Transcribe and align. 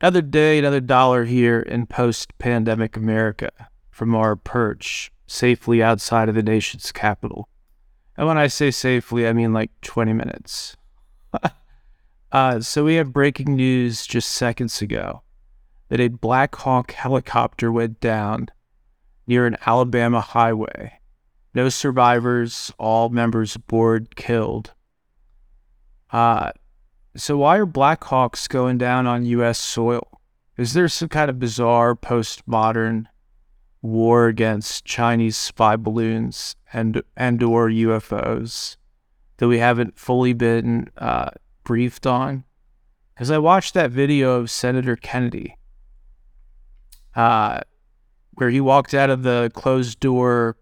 Another 0.00 0.20
day, 0.20 0.58
another 0.58 0.80
dollar 0.80 1.24
here 1.24 1.60
in 1.60 1.86
post 1.86 2.36
pandemic 2.38 2.96
America 2.96 3.50
from 3.90 4.14
our 4.14 4.36
perch 4.36 5.10
safely 5.26 5.82
outside 5.82 6.28
of 6.28 6.34
the 6.34 6.42
nation's 6.42 6.92
capital. 6.92 7.48
And 8.16 8.26
when 8.26 8.36
I 8.36 8.46
say 8.46 8.70
safely, 8.70 9.26
I 9.26 9.32
mean 9.32 9.54
like 9.54 9.70
20 9.80 10.12
minutes. 10.12 10.76
uh, 12.32 12.60
so 12.60 12.84
we 12.84 12.96
have 12.96 13.12
breaking 13.12 13.56
news 13.56 14.06
just 14.06 14.30
seconds 14.30 14.82
ago 14.82 15.22
that 15.88 16.00
a 16.00 16.08
Black 16.08 16.54
Hawk 16.56 16.92
helicopter 16.92 17.72
went 17.72 17.98
down 18.00 18.50
near 19.26 19.46
an 19.46 19.56
Alabama 19.64 20.20
highway. 20.20 20.98
No 21.54 21.70
survivors, 21.70 22.70
all 22.78 23.08
members 23.08 23.56
aboard 23.56 24.14
killed. 24.14 24.74
Uh, 26.10 26.52
so 27.16 27.38
why 27.38 27.56
are 27.56 27.66
Black 27.66 28.04
Hawks 28.04 28.46
going 28.46 28.78
down 28.78 29.06
on 29.06 29.24
U.S. 29.24 29.58
soil? 29.58 30.20
Is 30.56 30.72
there 30.72 30.88
some 30.88 31.08
kind 31.08 31.30
of 31.30 31.38
bizarre 31.38 31.94
postmodern 31.94 33.06
war 33.82 34.26
against 34.26 34.84
Chinese 34.84 35.36
spy 35.36 35.76
balloons 35.76 36.56
and 36.72 37.02
and 37.16 37.42
or 37.42 37.68
UFOs 37.68 38.76
that 39.36 39.48
we 39.48 39.58
haven't 39.58 39.98
fully 39.98 40.32
been 40.32 40.90
uh, 40.96 41.30
briefed 41.64 42.06
on? 42.06 42.44
Because 43.14 43.30
I 43.30 43.38
watched 43.38 43.74
that 43.74 43.90
video 43.90 44.32
of 44.32 44.50
Senator 44.50 44.96
Kennedy, 44.96 45.56
uh, 47.14 47.60
where 48.32 48.50
he 48.50 48.60
walked 48.60 48.92
out 48.92 49.10
of 49.10 49.22
the 49.22 49.50
closed 49.54 50.00
door 50.00 50.56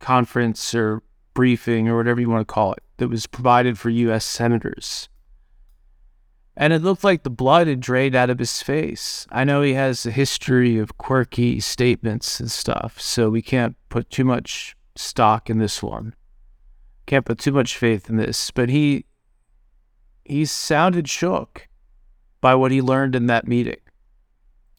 conference 0.00 0.74
or 0.74 1.02
briefing 1.34 1.88
or 1.88 1.96
whatever 1.96 2.20
you 2.20 2.30
want 2.30 2.46
to 2.46 2.52
call 2.52 2.72
it 2.72 2.82
that 2.96 3.08
was 3.08 3.26
provided 3.26 3.78
for 3.78 3.90
U.S. 3.90 4.24
senators 4.24 5.10
and 6.60 6.74
it 6.74 6.82
looked 6.82 7.02
like 7.02 7.22
the 7.22 7.30
blood 7.30 7.68
had 7.68 7.80
drained 7.80 8.14
out 8.14 8.28
of 8.28 8.38
his 8.38 8.62
face. 8.62 9.26
I 9.32 9.44
know 9.44 9.62
he 9.62 9.72
has 9.72 10.04
a 10.04 10.10
history 10.10 10.78
of 10.78 10.98
quirky 10.98 11.58
statements 11.58 12.38
and 12.38 12.50
stuff, 12.50 13.00
so 13.00 13.30
we 13.30 13.40
can't 13.40 13.76
put 13.88 14.10
too 14.10 14.24
much 14.24 14.76
stock 14.94 15.48
in 15.48 15.56
this 15.56 15.82
one. 15.82 16.14
Can't 17.06 17.24
put 17.24 17.38
too 17.38 17.52
much 17.52 17.78
faith 17.78 18.10
in 18.10 18.16
this, 18.16 18.50
but 18.50 18.68
he 18.68 19.06
he 20.22 20.44
sounded 20.44 21.08
shook 21.08 21.66
by 22.42 22.54
what 22.54 22.72
he 22.72 22.82
learned 22.82 23.14
in 23.16 23.26
that 23.26 23.48
meeting. 23.48 23.80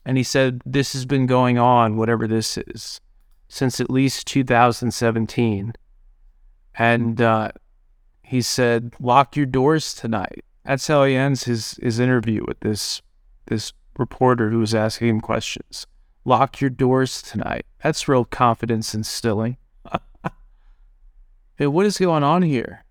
And 0.05 0.17
he 0.17 0.23
said 0.23 0.61
this 0.63 0.93
has 0.93 1.07
been 1.07 1.25
going 1.25 1.57
on, 1.57 1.97
whatever 1.97 2.27
this 2.27 2.59
is, 2.59 3.01
since 3.49 3.81
at 3.81 3.89
least 3.89 4.27
2017. 4.27 5.73
And 6.75 7.21
uh, 7.21 7.51
he 8.21 8.43
said, 8.43 8.93
lock 8.99 9.35
your 9.35 9.47
doors 9.47 9.95
tonight 9.95 10.45
that's 10.63 10.87
how 10.87 11.03
he 11.03 11.15
ends 11.15 11.45
his, 11.45 11.73
his 11.81 11.99
interview 11.99 12.43
with 12.47 12.59
this 12.59 13.01
this 13.47 13.73
reporter 13.97 14.49
who 14.49 14.59
was 14.59 14.73
asking 14.73 15.09
him 15.09 15.21
questions. 15.21 15.87
Lock 16.23 16.61
your 16.61 16.69
doors 16.69 17.21
tonight. 17.21 17.65
That's 17.83 18.07
real 18.07 18.25
confidence 18.25 18.93
instilling. 18.93 19.57
hey, 21.55 21.67
what 21.67 21.85
is 21.85 21.97
going 21.97 22.23
on 22.23 22.43
here? 22.43 22.85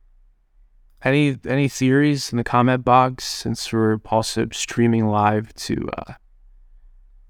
Any 1.03 1.39
any 1.49 1.69
theories 1.69 2.33
in 2.33 2.39
the 2.39 2.45
comment 2.45 2.85
box 2.85 3.25
since 3.25 3.73
we're 3.73 4.01
also 4.07 4.49
streaming 4.53 5.07
live 5.07 5.55
to 5.55 5.89
uh, 5.97 6.15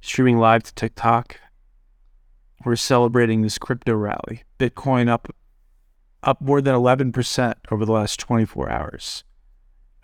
streaming 0.01 0.39
live 0.39 0.65
to 0.65 0.75
TikTok? 0.75 1.39
We're 2.65 2.77
celebrating 2.77 3.43
this 3.43 3.59
crypto 3.59 3.95
rally. 3.95 4.43
Bitcoin 4.59 5.09
up 5.09 5.35
up 6.23 6.41
more 6.41 6.61
than 6.61 6.75
11% 6.75 7.55
over 7.71 7.87
the 7.87 7.93
last 7.93 8.21
24 8.21 8.71
hours 8.71 9.25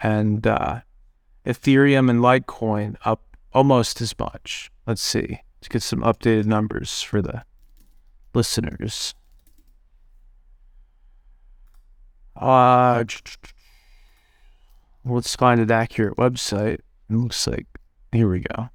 and 0.03 0.47
uh, 0.47 0.81
Ethereum 1.45 2.11
and 2.11 2.21
Litecoin 2.21 2.97
up 3.05 3.37
almost 3.53 4.01
as 4.01 4.19
much. 4.19 4.71
Let's 4.87 5.03
see. 5.03 5.41
Let's 5.59 5.69
get 5.69 5.83
some 5.83 6.01
updated 6.01 6.47
numbers 6.47 7.03
for 7.03 7.23
the 7.23 7.45
listeners. 8.35 9.15
Uh, 12.35 13.03
let's 15.05 15.37
find 15.37 15.61
an 15.61 15.71
accurate 15.71 16.17
website. 16.17 16.81
It 17.09 17.17
looks 17.17 17.47
like 17.47 17.67
here 18.13 18.29
we 18.29 18.41
go. 18.41 18.69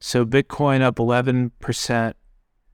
So 0.00 0.24
Bitcoin 0.24 0.82
up 0.82 0.96
11%, 0.96 2.14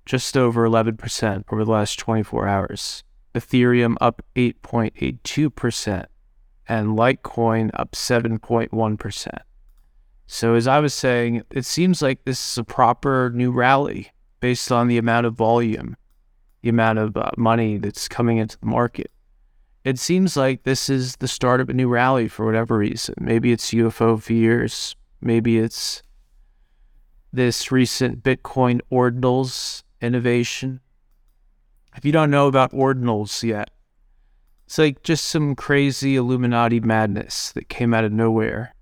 just 0.05 0.37
over 0.37 0.69
11% 0.69 1.45
over 1.51 1.65
the 1.65 1.71
last 1.71 1.99
24 1.99 2.49
hours. 2.49 3.05
Ethereum 3.35 3.97
up 4.01 4.23
8.82% 4.37 6.07
and 6.73 6.97
Litecoin 6.97 7.71
up 7.75 7.93
7.1%. 7.93 9.39
So, 10.27 10.55
as 10.55 10.67
I 10.67 10.81
was 10.81 10.95
saying, 10.95 11.43
it 11.51 11.67
seems 11.67 12.01
like 12.01 12.25
this 12.25 12.53
is 12.53 12.57
a 12.57 12.65
proper 12.65 13.31
new 13.35 13.53
rally 13.53 14.11
based 14.41 14.73
on 14.73 14.89
the 14.89 14.97
amount 14.97 15.27
of 15.27 15.35
volume, 15.35 15.99
the 16.63 16.71
amount 16.71 16.99
of 16.99 17.15
uh, 17.15 17.31
money 17.37 17.77
that's 17.77 18.09
coming 18.09 18.39
into 18.39 18.59
the 18.59 18.65
market. 18.65 19.11
It 19.85 19.99
seems 19.99 20.35
like 20.35 20.63
this 20.63 20.89
is 20.89 21.17
the 21.17 21.29
start 21.29 21.61
of 21.61 21.69
a 21.69 21.75
new 21.75 21.89
rally 21.89 22.27
for 22.27 22.47
whatever 22.47 22.79
reason. 22.79 23.17
Maybe 23.21 23.53
it's 23.53 23.73
UFO 23.73 24.23
fears, 24.23 24.97
maybe 25.21 25.59
it's 25.59 26.03
this 27.35 27.71
recent 27.71 28.23
Bitcoin 28.23 28.81
ordinals 28.91 29.83
innovation. 30.01 30.81
If 31.95 32.07
you 32.07 32.13
don't 32.13 32.31
know 32.31 32.47
about 32.47 32.73
ordinals 32.73 33.43
yet, 33.43 33.69
it's 34.73 34.79
like 34.79 35.03
just 35.03 35.25
some 35.25 35.55
crazy 35.55 36.17
Illuminati 36.17 36.81
madness 36.81 37.53
that 37.53 37.69
came 37.69 37.93
out 37.93 38.05
of 38.05 38.13
nowhere 38.13 38.75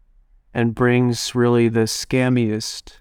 and 0.54 0.72
brings 0.72 1.34
really 1.34 1.68
the 1.68 1.80
scammiest, 1.80 3.00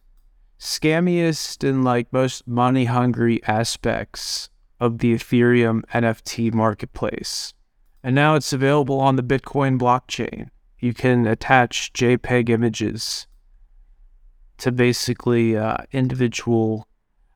scammiest 0.59 1.69
and 1.69 1.83
like 1.83 2.11
most 2.11 2.47
money 2.47 2.85
hungry 2.85 3.43
aspects 3.43 4.49
of 4.79 4.97
the 4.97 5.13
Ethereum 5.13 5.83
NFT 5.93 6.51
marketplace. 6.51 7.53
And 8.01 8.15
now 8.15 8.33
it's 8.33 8.53
available 8.53 8.99
on 8.99 9.17
the 9.17 9.21
Bitcoin 9.21 9.77
blockchain. 9.77 10.49
You 10.79 10.95
can 10.95 11.27
attach 11.27 11.93
JPEG 11.93 12.49
images 12.49 13.27
to 14.57 14.71
basically 14.71 15.55
uh, 15.55 15.77
individual. 15.91 16.87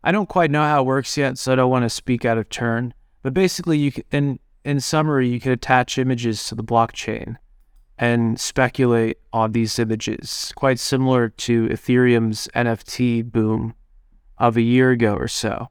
I 0.03 0.11
don't 0.11 0.29
quite 0.29 0.49
know 0.49 0.63
how 0.63 0.81
it 0.81 0.87
works 0.87 1.15
yet, 1.15 1.37
so 1.37 1.51
I 1.51 1.57
don't 1.57 1.69
want 1.69 1.83
to 1.83 1.91
speak 1.91 2.25
out 2.25 2.39
of 2.39 2.49
turn. 2.49 2.95
But 3.21 3.35
basically, 3.35 3.77
you 3.77 3.91
can, 3.91 4.03
and 4.11 4.39
in 4.63 4.79
summary, 4.79 5.27
you 5.27 5.39
can 5.39 5.51
attach 5.51 5.97
images 5.97 6.47
to 6.47 6.55
the 6.55 6.63
blockchain 6.63 7.37
and 7.97 8.39
speculate 8.39 9.17
on 9.31 9.51
these 9.51 9.77
images, 9.77 10.51
quite 10.55 10.79
similar 10.79 11.29
to 11.29 11.67
Ethereum's 11.67 12.47
NFT 12.55 13.31
boom 13.31 13.75
of 14.37 14.57
a 14.57 14.61
year 14.61 14.91
ago 14.91 15.13
or 15.15 15.27
so. 15.27 15.69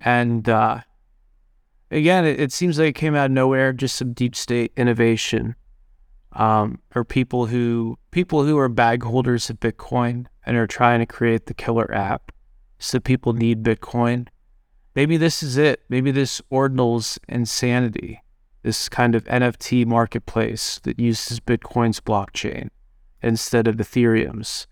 And 0.00 0.48
uh, 0.48 0.80
again, 1.90 2.24
it, 2.24 2.40
it, 2.40 2.52
seems 2.52 2.78
like 2.78 2.88
it 2.88 2.94
came 2.94 3.14
out 3.14 3.26
of 3.26 3.30
nowhere, 3.30 3.72
just 3.72 3.96
some 3.96 4.12
deep 4.14 4.34
state 4.34 4.72
innovation, 4.76 5.54
um, 6.32 6.80
or 6.94 7.04
people 7.04 7.46
who 7.46 7.98
people 8.10 8.44
who 8.44 8.58
are 8.58 8.68
bag 8.68 9.02
holders 9.02 9.50
of 9.50 9.60
Bitcoin 9.60 10.26
and 10.46 10.56
are 10.56 10.66
trying 10.66 11.00
to 11.00 11.06
create 11.06 11.46
the 11.46 11.54
killer 11.54 11.92
app, 11.94 12.32
so 12.78 12.98
people 12.98 13.32
need 13.32 13.62
Bitcoin 13.62 14.26
maybe 14.94 15.16
this 15.16 15.42
is 15.42 15.56
it. 15.56 15.82
Maybe 15.88 16.10
this 16.10 16.40
ordinals 16.50 17.18
insanity, 17.28 18.22
this 18.62 18.88
kind 18.88 19.14
of 19.14 19.24
NFT 19.24 19.86
marketplace 19.86 20.80
that 20.84 20.98
uses 20.98 21.40
Bitcoin's 21.40 22.00
blockchain 22.00 22.68
instead 23.22 23.66
of 23.66 23.76
Ethereum's. 23.76 24.66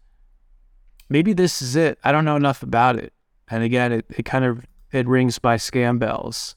Maybe 1.09 1.33
this 1.33 1.61
is 1.61 1.77
it. 1.77 1.99
I 2.05 2.13
don't 2.13 2.25
know 2.25 2.37
enough 2.37 2.63
about 2.63 2.97
it. 2.97 3.13
And 3.49 3.65
again, 3.65 3.93
it, 3.93 4.07
it 4.11 4.25
kind 4.25 4.45
of 4.45 4.65
it 4.93 5.07
rings 5.07 5.39
by 5.39 5.57
scam 5.57 5.99
bells. 5.99 6.57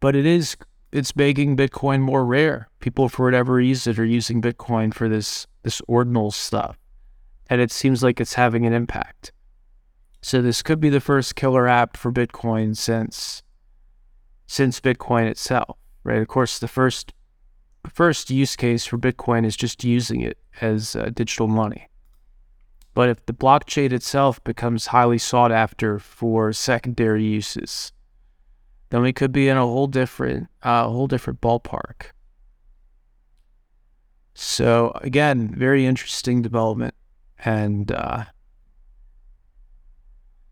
But 0.00 0.16
it 0.16 0.26
is 0.26 0.56
it's 0.90 1.16
making 1.16 1.56
Bitcoin 1.56 2.00
more 2.00 2.24
rare. 2.24 2.68
People 2.80 3.08
for 3.08 3.24
whatever 3.24 3.54
reason 3.54 3.98
are 3.98 4.04
using 4.04 4.42
Bitcoin 4.42 4.92
for 4.92 5.08
this 5.08 5.46
this 5.62 5.80
ordinal 5.86 6.30
stuff. 6.30 6.78
And 7.48 7.60
it 7.60 7.70
seems 7.70 8.02
like 8.02 8.20
it's 8.20 8.34
having 8.34 8.66
an 8.66 8.72
impact. 8.72 9.32
So 10.22 10.40
this 10.40 10.62
could 10.62 10.80
be 10.80 10.88
the 10.88 11.00
first 11.00 11.34
killer 11.34 11.66
app 11.66 11.96
for 11.96 12.12
Bitcoin 12.12 12.76
since 12.76 13.42
since 14.46 14.80
Bitcoin 14.80 15.26
itself, 15.26 15.78
right? 16.04 16.20
Of 16.20 16.28
course, 16.28 16.58
the 16.58 16.68
first 16.68 17.12
first 17.92 18.30
use 18.30 18.54
case 18.54 18.86
for 18.86 18.98
Bitcoin 18.98 19.44
is 19.44 19.56
just 19.56 19.82
using 19.82 20.20
it 20.20 20.38
as 20.60 20.94
uh, 20.94 21.10
digital 21.12 21.48
money. 21.48 21.88
But 22.94 23.08
if 23.08 23.26
the 23.26 23.32
blockchain 23.32 23.92
itself 23.92 24.42
becomes 24.44 24.88
highly 24.88 25.18
sought 25.18 25.50
after 25.50 25.98
for 25.98 26.52
secondary 26.52 27.24
uses, 27.24 27.92
then 28.90 29.02
we 29.02 29.12
could 29.12 29.32
be 29.32 29.48
in 29.48 29.56
a 29.56 29.62
whole 29.62 29.86
different, 29.86 30.48
uh, 30.62 30.84
whole 30.84 31.06
different 31.06 31.40
ballpark. 31.40 32.10
So 34.34 34.92
again, 34.96 35.54
very 35.54 35.86
interesting 35.86 36.42
development, 36.42 36.94
and 37.38 37.90
uh, 37.90 38.24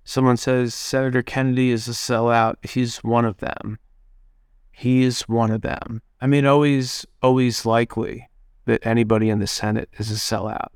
Someone 0.05 0.37
says 0.37 0.75
Senator 0.75 1.23
Kennedy 1.23 1.71
is 1.71 1.89
a 1.89 1.93
sellout. 1.93 2.57
He's 2.69 2.99
one 2.99 3.25
of 3.25 3.39
them. 3.39 3.79
He 4.73 5.03
is 5.03 5.23
one 5.23 5.51
of 5.51 5.63
them. 5.63 6.03
I 6.21 6.27
mean, 6.27 6.47
always, 6.47 7.07
always 7.23 7.67
likely 7.67 8.29
that 8.65 8.85
anybody 8.87 9.31
in 9.31 9.39
the 9.39 9.47
Senate 9.47 9.89
is 9.99 10.11
a 10.11 10.15
sellout. 10.15 10.69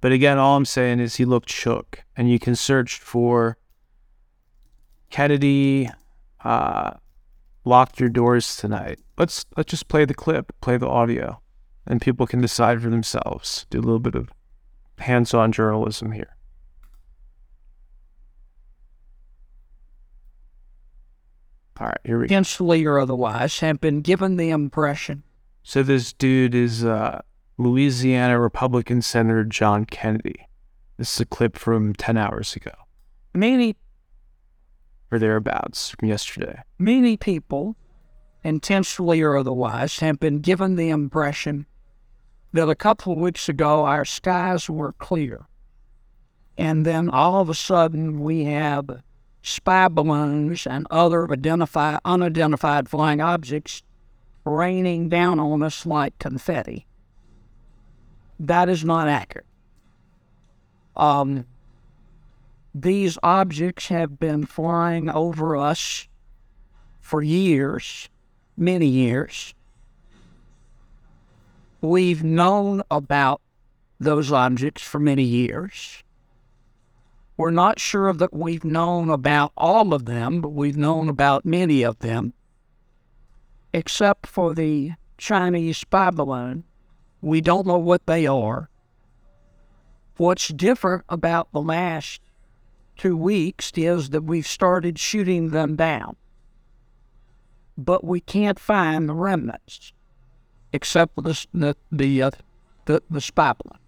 But 0.00 0.12
again, 0.12 0.38
all 0.38 0.56
I'm 0.56 0.64
saying 0.64 1.00
is 1.00 1.16
he 1.16 1.24
looked 1.24 1.50
shook, 1.50 2.04
and 2.16 2.30
you 2.30 2.38
can 2.38 2.56
search 2.56 2.98
for 2.98 3.58
Kennedy 5.10 5.90
uh, 6.42 6.92
locked 7.64 8.00
your 8.00 8.08
doors 8.08 8.56
tonight. 8.56 9.00
Let's 9.18 9.44
let's 9.56 9.70
just 9.70 9.88
play 9.88 10.04
the 10.04 10.14
clip, 10.14 10.52
play 10.60 10.76
the 10.78 10.88
audio, 10.88 11.40
and 11.86 12.00
people 12.00 12.26
can 12.26 12.40
decide 12.40 12.80
for 12.80 12.88
themselves. 12.88 13.66
Do 13.70 13.78
a 13.78 13.82
little 13.82 13.98
bit 13.98 14.14
of 14.14 14.30
hands-on 14.98 15.52
journalism 15.52 16.12
here. 16.12 16.36
All 21.80 21.86
right, 21.86 21.98
here 22.04 22.18
we 22.18 22.26
go. 22.26 22.34
Intentionally 22.34 22.84
or 22.84 22.98
otherwise, 22.98 23.60
have 23.60 23.80
been 23.80 24.02
given 24.02 24.36
the 24.36 24.50
impression. 24.50 25.22
So 25.62 25.82
this 25.82 26.12
dude 26.12 26.54
is 26.54 26.84
uh, 26.84 27.22
Louisiana 27.56 28.38
Republican 28.38 29.00
Senator 29.00 29.44
John 29.44 29.86
Kennedy. 29.86 30.46
This 30.98 31.14
is 31.14 31.20
a 31.20 31.24
clip 31.24 31.56
from 31.56 31.94
10 31.94 32.18
hours 32.18 32.54
ago, 32.54 32.72
Many, 33.34 33.76
or 35.10 35.18
thereabouts 35.18 35.90
from 35.90 36.08
yesterday. 36.08 36.60
many 36.78 37.16
people, 37.16 37.76
intentionally 38.44 39.22
or 39.22 39.38
otherwise, 39.38 40.00
have 40.00 40.20
been 40.20 40.40
given 40.40 40.76
the 40.76 40.90
impression 40.90 41.64
that 42.52 42.68
a 42.68 42.74
couple 42.74 43.14
of 43.14 43.18
weeks 43.18 43.48
ago 43.48 43.86
our 43.86 44.04
skies 44.04 44.68
were 44.68 44.92
clear. 44.92 45.46
And 46.58 46.84
then 46.84 47.08
all 47.08 47.40
of 47.40 47.48
a 47.48 47.54
sudden 47.54 48.20
we 48.20 48.44
have 48.44 49.02
spy 49.42 49.88
balloons 49.88 50.66
and 50.66 50.86
other 50.90 51.30
identified, 51.30 52.00
unidentified 52.04 52.88
flying 52.88 53.20
objects 53.20 53.82
raining 54.44 55.08
down 55.08 55.38
on 55.38 55.62
us 55.62 55.86
like 55.86 56.18
confetti. 56.18 56.86
That 58.38 58.68
is 58.68 58.84
not 58.84 59.08
accurate. 59.08 59.46
Um, 60.96 61.46
these 62.74 63.18
objects 63.22 63.88
have 63.88 64.18
been 64.18 64.46
flying 64.46 65.08
over 65.08 65.56
us 65.56 66.08
for 67.00 67.22
years, 67.22 68.08
many 68.56 68.86
years. 68.86 69.54
We've 71.80 72.22
known 72.22 72.82
about 72.90 73.40
those 73.98 74.30
objects 74.30 74.82
for 74.82 74.98
many 74.98 75.22
years. 75.24 76.02
We're 77.40 77.50
not 77.50 77.80
sure 77.80 78.12
that 78.12 78.34
we've 78.34 78.64
known 78.64 79.08
about 79.08 79.52
all 79.56 79.94
of 79.94 80.04
them, 80.04 80.42
but 80.42 80.50
we've 80.50 80.76
known 80.76 81.08
about 81.08 81.46
many 81.46 81.82
of 81.82 81.98
them, 82.00 82.34
except 83.72 84.26
for 84.26 84.52
the 84.52 84.92
Chinese 85.16 85.78
spy 85.78 86.10
balloon. 86.10 86.64
We 87.22 87.40
don't 87.40 87.66
know 87.66 87.78
what 87.78 88.04
they 88.04 88.26
are. 88.26 88.68
What's 90.18 90.48
different 90.48 91.04
about 91.08 91.50
the 91.54 91.62
last 91.62 92.20
two 92.98 93.16
weeks 93.16 93.72
is 93.74 94.10
that 94.10 94.24
we've 94.24 94.46
started 94.46 94.98
shooting 94.98 95.48
them 95.48 95.76
down, 95.76 96.16
but 97.78 98.04
we 98.04 98.20
can't 98.20 98.60
find 98.60 99.08
the 99.08 99.14
remnants 99.14 99.94
except 100.74 101.14
for 101.14 101.22
the 101.22 101.46
the 101.54 101.74
the, 101.90 102.22
uh, 102.22 102.30
the, 102.84 103.02
the 103.08 103.22
spy 103.22 103.54
balloon. 103.54 103.80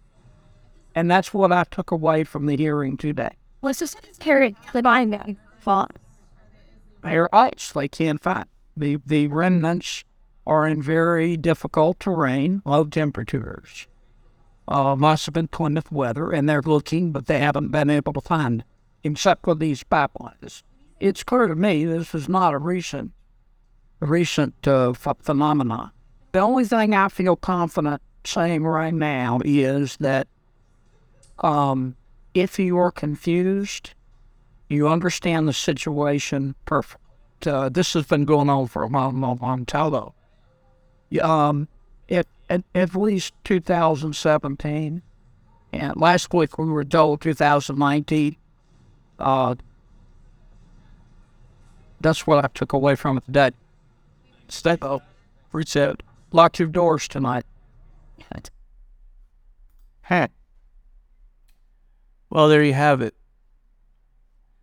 And 0.95 1.11
that's 1.11 1.35
what 1.35 1.53
I 1.53 1.65
took 1.65 1.91
away 1.91 2.25
from 2.25 2.47
the 2.47 2.57
hearing 2.57 2.97
today. 2.97 3.37
Was 3.63 3.79
this 3.79 3.97
carried 4.19 4.57
the 4.73 4.83
binding 4.83 5.39
fought? 5.59 5.97
They're. 7.03 7.29
They 7.75 7.89
can't 7.89 8.23
find 8.23 8.47
the 8.77 8.99
the 9.05 9.29
remnants 9.29 10.05
are 10.47 10.67
in 10.67 10.83
very 10.83 11.37
difficult 11.37 12.01
terrain, 12.01 12.63
low 12.65 12.85
temperatures. 12.85 13.87
Uh, 14.67 14.97
must 14.97 15.27
have 15.27 15.35
been 15.35 15.49
Plymouth 15.49 15.91
weather, 15.93 16.31
and 16.31 16.49
they're 16.49 16.63
looking, 16.63 17.13
but 17.13 17.27
they 17.27 17.39
haven't 17.39 17.69
been 17.69 17.91
able 17.91 18.13
to 18.13 18.21
find, 18.21 18.65
except 19.03 19.45
for 19.45 19.55
these 19.55 19.85
pipelines. 19.85 20.63
It's 21.01 21.23
clear 21.23 21.49
to 21.49 21.55
me 21.55 21.85
this 21.85 22.15
is 22.15 22.29
not 22.29 22.55
a 22.55 22.59
recent, 22.59 23.13
recent 24.01 24.67
uh, 24.67 24.93
ph- 24.93 25.17
phenomenon. 25.21 25.91
The 26.33 26.41
only 26.41 26.65
thing 26.65 26.95
I 26.95 27.09
feel 27.09 27.37
confident 27.37 28.01
saying 28.25 28.65
right 28.65 28.95
now 28.95 29.41
is 29.45 29.97
that 29.99 30.29
um, 31.41 31.97
if 32.35 32.59
you 32.59 32.79
are 32.79 32.91
confused, 32.91 33.91
you 34.69 34.89
understand 34.89 35.49
the 35.49 35.53
situation 35.53 36.55
perfect. 36.65 37.03
Uh, 37.47 37.69
this 37.69 37.93
has 37.95 38.07
been 38.07 38.25
going 38.25 38.49
on 38.49 38.67
for 38.69 38.83
a 38.83 38.89
long, 38.89 39.21
long, 39.21 39.39
long 39.43 39.67
time, 39.67 39.93
though. 39.93 40.15
Um, 41.21 41.69
at, 42.09 42.27
at, 42.49 42.63
at 42.75 42.95
least 42.95 43.35
2017, 43.45 45.03
and 45.73 45.97
last 45.97 46.33
week 46.33 46.59
we 46.59 46.67
were 46.67 46.85
told 46.85 47.21
2019. 47.21 48.37
Uh, 49.19 49.55
that's 52.01 52.27
what 52.27 52.45
I 52.45 52.49
took 52.49 52.73
away 52.73 52.95
from 52.95 53.19
it 53.19 53.25
today. 53.25 53.51
Stay 54.49 54.77
up, 54.83 55.03
reset, 55.53 56.03
lock 56.33 56.59
your 56.59 56.69
doors 56.69 57.09
tonight. 57.09 57.45
Huh. 60.03 60.29
Well, 62.33 62.49
there 62.49 62.63
you 62.63 62.73
have 62.73 63.03
it. 63.03 63.15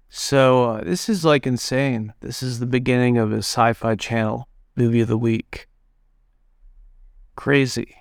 So 0.09 0.63
uh, 0.71 0.83
this 0.83 1.07
is 1.07 1.23
like 1.23 1.45
insane. 1.45 2.15
This 2.19 2.41
is 2.41 2.57
the 2.57 2.65
beginning 2.65 3.19
of 3.19 3.31
a 3.31 3.43
Sci-Fi 3.43 3.93
Channel 3.93 4.49
movie 4.75 5.01
of 5.01 5.07
the 5.07 5.19
week. 5.19 5.67
Crazy. 7.35 7.95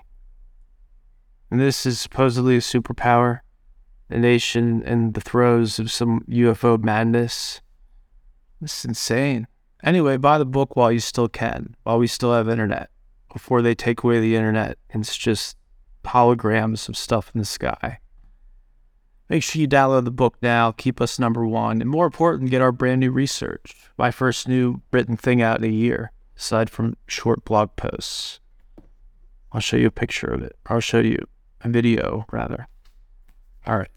And 1.51 1.61
this 1.61 1.85
is 1.85 2.01
supposedly 2.01 2.57
a 2.57 2.61
superpower, 2.61 3.41
a 4.09 4.17
nation 4.17 4.83
in 4.85 5.13
the 5.13 5.21
throes 5.21 5.79
of 5.79 5.93
some 5.93 6.25
UFO 6.31 6.83
madness. 6.83 7.61
This 8.63 8.79
is 8.79 8.85
insane. 8.87 9.49
Anyway, 9.85 10.17
buy 10.17 10.39
the 10.39 10.47
book 10.47 10.77
while 10.77 10.91
you 10.91 11.01
still 11.01 11.29
can, 11.29 11.77
while 11.83 11.99
we 11.99 12.07
still 12.07 12.33
have 12.33 12.49
internet, 12.49 12.89
before 13.31 13.61
they 13.61 13.75
take 13.75 14.03
away 14.03 14.19
the 14.19 14.35
internet 14.35 14.79
and 14.89 15.03
it's 15.05 15.15
just 15.15 15.59
holograms 16.07 16.89
of 16.89 16.97
stuff 16.97 17.31
in 17.35 17.41
the 17.41 17.45
sky. 17.45 17.99
Make 19.29 19.43
sure 19.43 19.61
you 19.61 19.69
download 19.69 20.05
the 20.05 20.11
book 20.11 20.37
now, 20.41 20.73
keep 20.73 21.01
us 21.01 21.19
number 21.19 21.47
one, 21.47 21.83
and 21.83 21.91
more 21.91 22.07
important, 22.07 22.51
get 22.51 22.63
our 22.63 22.73
brand 22.73 23.01
new 23.01 23.11
research. 23.11 23.77
My 23.99 24.11
first 24.11 24.49
new 24.49 24.81
written 24.91 25.17
thing 25.17 25.43
out 25.43 25.59
in 25.59 25.65
a 25.65 25.73
year, 25.73 26.13
aside 26.37 26.71
from 26.71 26.97
short 27.07 27.45
blog 27.45 27.77
posts. 27.77 28.41
I'll 29.53 29.61
show 29.61 29.77
you 29.77 29.87
a 29.87 29.91
picture 29.91 30.29
of 30.29 30.43
it. 30.43 30.57
I'll 30.67 30.81
show 30.81 31.01
you 31.01 31.19
a 31.61 31.69
video, 31.69 32.25
rather. 32.31 32.69
All 33.67 33.77
right. 33.77 33.91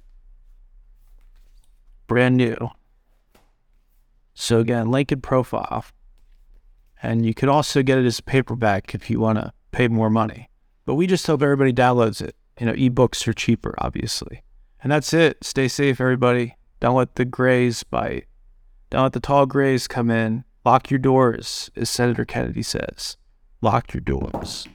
Brand 2.07 2.35
new. 2.35 2.57
So, 4.33 4.59
again, 4.59 4.91
link 4.91 5.11
in 5.11 5.21
profile. 5.21 5.85
And 7.01 7.25
you 7.25 7.33
can 7.33 7.47
also 7.49 7.83
get 7.83 7.97
it 7.97 8.05
as 8.05 8.19
a 8.19 8.23
paperback 8.23 8.93
if 8.93 9.09
you 9.09 9.19
want 9.19 9.39
to 9.39 9.53
pay 9.71 9.87
more 9.87 10.09
money. 10.09 10.49
But 10.85 10.95
we 10.95 11.07
just 11.07 11.25
hope 11.25 11.41
everybody 11.41 11.73
downloads 11.73 12.21
it. 12.21 12.35
You 12.59 12.65
know, 12.65 12.73
ebooks 12.73 13.27
are 13.27 13.33
cheaper, 13.33 13.75
obviously. 13.77 14.43
And 14.81 14.91
that's 14.91 15.13
it. 15.13 15.43
Stay 15.43 15.67
safe, 15.67 16.01
everybody. 16.01 16.57
Don't 16.79 16.95
let 16.95 17.15
the 17.15 17.25
grays 17.25 17.83
bite. 17.83 18.25
Don't 18.89 19.03
let 19.03 19.13
the 19.13 19.19
tall 19.19 19.45
grays 19.45 19.87
come 19.87 20.09
in. 20.09 20.43
Lock 20.65 20.89
your 20.89 20.99
doors, 20.99 21.69
as 21.75 21.89
Senator 21.89 22.25
Kennedy 22.25 22.63
says. 22.63 23.17
Lock 23.61 23.93
your 23.93 24.01
doors. 24.01 24.67